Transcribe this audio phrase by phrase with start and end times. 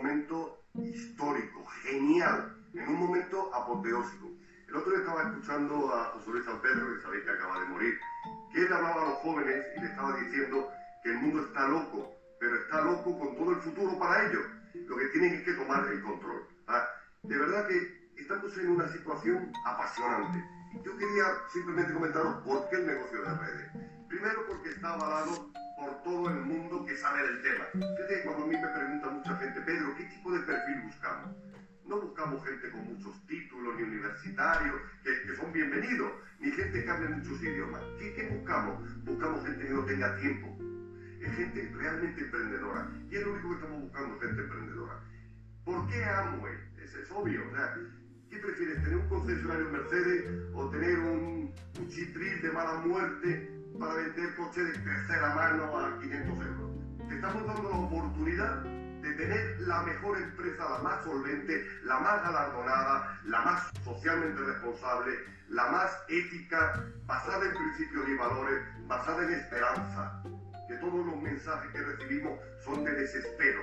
[0.00, 4.30] momento histórico, genial, en un momento apoteósico.
[4.68, 7.94] El otro día estaba escuchando a José Luis Pedro, que sabéis que acaba de morir,
[8.52, 10.70] que él hablaba a los jóvenes y le estaba diciendo
[11.02, 14.42] que el mundo está loco, pero está loco con todo el futuro para ellos.
[14.88, 16.46] Lo que tienen es que tomar el control.
[16.68, 16.88] Ah,
[17.24, 20.42] de verdad que estamos en una situación apasionante.
[20.82, 23.70] Yo quería simplemente comentaros por qué el negocio de redes.
[24.08, 27.64] Primero porque está avalado por todo el mundo que sabe del tema.
[27.72, 31.36] Fíjate, cuando a mí me pregunta mucha gente, Pedro, ¿qué tipo de perfil buscamos?
[31.84, 36.90] No buscamos gente con muchos títulos ni universitarios, que, que son bienvenidos, ni gente que
[36.90, 37.82] hable muchos idiomas.
[37.98, 39.04] ¿Qué, ¿Qué, buscamos?
[39.04, 40.56] Buscamos gente que no tenga tiempo.
[41.20, 42.88] Es gente realmente emprendedora.
[43.10, 45.00] Y es lo único que estamos buscando, gente emprendedora.
[45.64, 46.54] ¿Por qué Amway?
[46.78, 47.48] Es, es obvio.
[47.48, 47.74] O sea,
[48.30, 53.94] ¿Qué prefieres, tener un concesionario Mercedes o tener un, un chitril de mala muerte para
[53.94, 56.70] vender coches de tercera mano a 500 euros?
[57.08, 58.79] Te estamos dando la oportunidad
[59.20, 65.12] tener la mejor empresa, la más solvente, la más galardonada, la más socialmente responsable,
[65.48, 70.22] la más ética, basada en principios y valores, basada en esperanza.
[70.68, 73.60] Que todos los mensajes que recibimos son de desespero.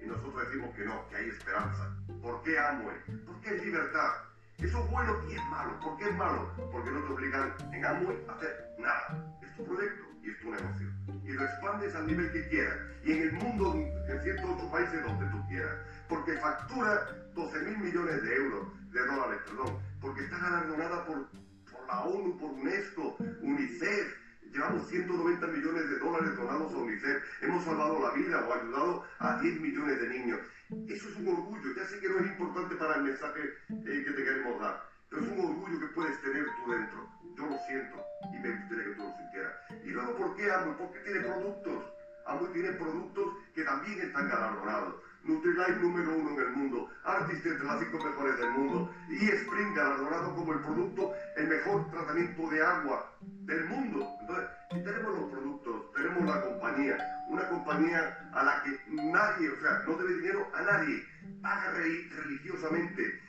[0.00, 1.96] Y nosotros decimos que no, que hay esperanza.
[2.22, 2.96] ¿Por qué Amway?
[3.26, 4.10] Porque hay libertad.
[4.58, 5.80] Eso es bueno y es malo.
[5.80, 6.50] ¿Por qué es malo?
[6.70, 9.38] Porque no te obligan en Amway a hacer nada.
[9.42, 10.88] Es tu proyecto y es tu negocio.
[11.24, 12.76] Y lo expandes al nivel que quieras.
[13.04, 15.76] Y en el mundo, en 108 países donde tú quieras.
[16.08, 19.78] Porque factura 12 mil millones de euros, de dólares, perdón.
[20.00, 21.28] Porque está galardonada por,
[21.72, 24.23] por la ONU, por UNESCO, UNICEF,
[24.54, 27.42] Llevamos 190 millones de dólares donados a UNICEF.
[27.42, 30.38] Hemos salvado la vida o ayudado a 10 millones de niños.
[30.86, 31.74] Eso es un orgullo.
[31.74, 35.22] Ya sé que no es importante para el mensaje eh, que te queremos dar, pero
[35.22, 37.02] es un orgullo que puedes tener tú dentro.
[37.36, 37.98] Yo lo siento
[38.30, 39.54] y me gustaría que tú lo sintieras.
[39.82, 40.78] Y luego, ¿por qué Amway?
[40.78, 41.84] Porque tiene productos.
[42.26, 44.94] Amway tiene productos que también están galardonados.
[45.24, 49.74] Nutrilite número uno en el mundo, Artist entre las cinco mejores del mundo, y Spring
[49.74, 53.13] galardonado como el producto, el mejor tratamiento de agua
[53.46, 54.06] del mundo.
[54.20, 56.96] Entonces, tenemos los productos, tenemos la compañía,
[57.28, 61.02] una compañía a la que nadie, o sea, no debe dinero a nadie,
[61.42, 63.20] paga religiosamente.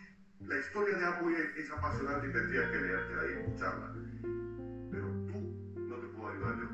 [0.41, 3.93] La historia de Amway es apasionante y tendría que leértela y escucharla.
[4.91, 6.69] Pero tú no te puedo ayudar yo.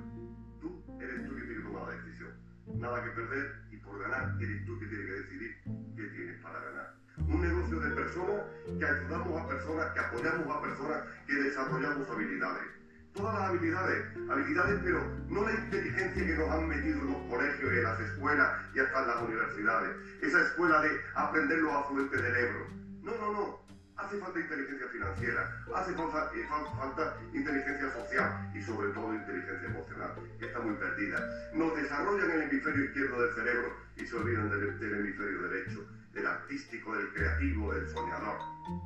[0.59, 2.31] Tú eres tú que tienes que tomar la decisión.
[2.75, 5.57] Nada que perder y por ganar eres tú que tienes que decidir
[5.95, 6.93] qué tienes para ganar.
[7.17, 8.41] Un negocio de personas
[8.77, 12.80] que ayudamos a personas, que apoyamos a personas, que desarrollamos habilidades.
[13.13, 17.73] Todas las habilidades, habilidades, pero no la inteligencia que nos han metido en los colegios
[17.73, 19.95] y en las escuelas y hasta en las universidades.
[20.21, 22.67] Esa escuela de aprender los afluentes del Ebro.
[23.03, 23.61] No, no, no.
[23.97, 26.47] Hace falta inteligencia financiera, hace falta, eh,
[26.79, 31.51] falta, inteligencia social y sobre todo inteligencia emocional, que está muy perdida.
[31.53, 36.95] Nos desarrollan el hemisferio izquierdo del cerebro y se olvidan del, hemisferio derecho, del artístico,
[36.95, 38.37] del creativo, del soñador.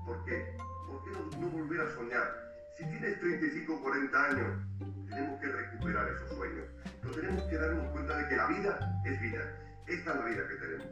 [0.05, 0.57] ¿Por qué?
[0.87, 2.44] ¿Por qué no volver a soñar?
[2.77, 4.59] Si tienes 35 o 40 años,
[5.07, 6.65] tenemos que recuperar esos sueños.
[7.01, 9.41] Pero tenemos que darnos cuenta de que la vida es vida.
[9.87, 10.87] Esta es la vida que tenemos.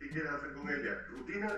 [0.00, 1.06] ¿Qué quieres hacer con ella?
[1.10, 1.52] ¿Rutina?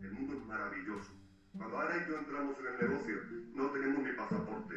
[0.00, 1.12] El mundo es maravilloso.
[1.58, 3.16] Cuando Ana y yo entramos en el negocio,
[3.54, 4.74] no tenemos ni pasaporte.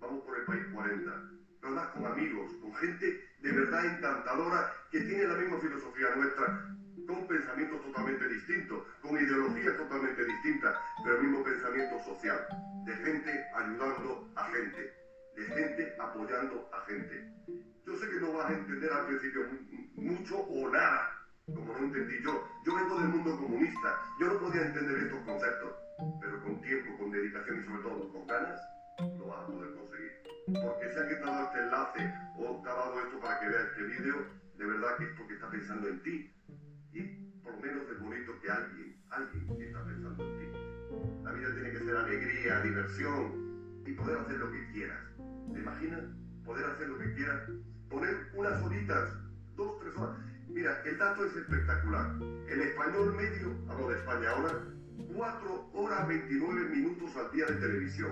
[0.00, 1.30] Vamos por el país 40.
[1.62, 6.74] Hablas con amigos, con gente de verdad encantadora que tiene la misma filosofía nuestra,
[7.06, 11.19] con pensamientos totalmente distintos, con ideologías totalmente distintas, pero
[12.04, 12.46] social,
[12.84, 14.92] de gente ayudando a gente,
[15.36, 17.32] de gente apoyando a gente.
[17.86, 19.46] Yo sé que no vas a entender al principio
[19.94, 21.10] mucho o nada,
[21.46, 22.46] como no entendí yo.
[22.64, 25.74] Yo vengo del mundo comunista, yo no podía entender estos conceptos,
[26.20, 28.60] pero con tiempo, con dedicación y sobre todo con ganas,
[29.18, 30.12] lo vas a poder conseguir.
[30.62, 33.48] Porque sea que te ha dado este enlace o te ha dado esto para que
[33.48, 36.34] veas este vídeo, de verdad que es porque está pensando en ti.
[36.92, 37.02] Y
[37.42, 39.99] por lo menos es bonito que alguien, alguien está pensando
[42.10, 44.98] alegría, diversión y poder hacer lo que quieras.
[45.52, 46.02] ¿Te imaginas?
[46.44, 47.40] Poder hacer lo que quieras.
[47.88, 49.12] Poner unas horitas,
[49.54, 50.16] dos, tres horas.
[50.48, 52.16] Mira, el dato es espectacular.
[52.48, 54.50] El español medio, hablo de España ahora,
[55.14, 58.10] 4 horas 29 minutos al día de televisión.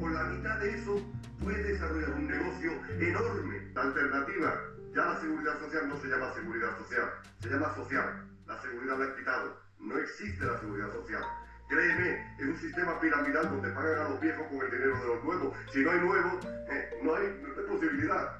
[0.00, 1.00] Con la mitad de eso
[1.40, 3.70] puedes desarrollar un negocio enorme.
[3.74, 4.60] La alternativa,
[4.94, 8.28] ya la seguridad social no se llama seguridad social, se llama social.
[8.46, 9.60] La seguridad la han quitado.
[9.78, 11.22] No existe la seguridad social.
[11.68, 15.24] Créeme, es un sistema piramidal donde pagan a los viejos con el dinero de los
[15.24, 15.56] nuevos.
[15.72, 17.28] Si no hay nuevos, eh, no, hay,
[17.68, 18.38] posibilidad.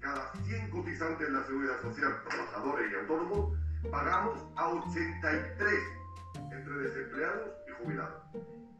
[0.00, 3.58] Cada 100 cotizantes en la seguridad social, trabajadores y autónomos,
[3.90, 5.70] pagamos a 83
[6.52, 8.22] entre desempleados y jubilados.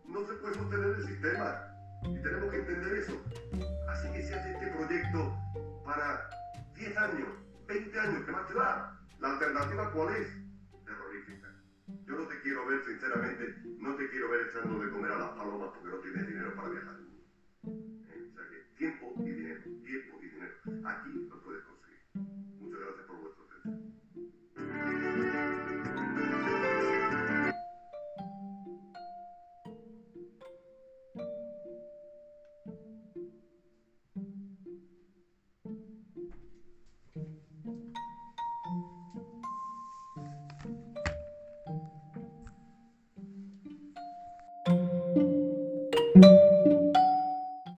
[0.07, 1.67] No se puede sostener el sistema
[2.03, 3.23] y tenemos que entender eso.
[3.91, 5.37] Así que si hace este proyecto
[5.85, 6.29] para
[6.75, 7.29] 10 años,
[7.67, 8.99] 20 años, ¿qué más te da?
[9.21, 10.46] La alternativa cuál es?
[13.17, 16.69] no te quiero ver echando de comer a las palomas porque no tienes dinero para
[16.69, 16.97] viajar.
[16.97, 18.31] ¿Eh?
[18.31, 20.55] O sea que tiempo y dinero, tiempo y dinero.
[20.85, 22.01] Aquí lo puedes conseguir.
[22.61, 23.87] Muchas gracias por vuestro atención.